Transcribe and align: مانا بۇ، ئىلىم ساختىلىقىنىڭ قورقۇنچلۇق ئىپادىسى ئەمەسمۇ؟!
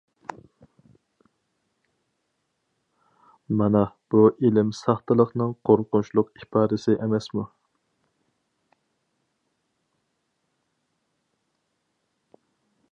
مانا 3.59 3.81
بۇ، 4.15 4.23
ئىلىم 4.47 4.71
ساختىلىقىنىڭ 4.79 5.53
قورقۇنچلۇق 5.69 6.33
ئىپادىسى 6.39 6.97
ئەمەسمۇ؟! 7.03 7.47